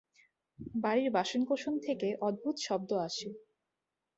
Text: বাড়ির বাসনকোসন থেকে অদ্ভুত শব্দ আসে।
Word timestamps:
বাড়ির 0.75 1.09
বাসনকোসন 1.11 1.73
থেকে 1.79 2.07
অদ্ভুত 2.21 2.55
শব্দ 2.59 2.89
আসে। 3.07 3.29